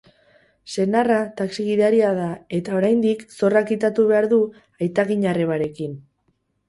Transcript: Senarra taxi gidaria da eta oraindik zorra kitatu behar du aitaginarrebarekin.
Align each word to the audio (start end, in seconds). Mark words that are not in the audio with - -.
Senarra 0.75 1.17
taxi 1.41 1.65
gidaria 1.67 2.09
da 2.19 2.29
eta 2.59 2.75
oraindik 2.79 3.21
zorra 3.41 3.63
kitatu 3.73 4.07
behar 4.13 4.29
du 4.33 4.41
aitaginarrebarekin. 4.87 5.95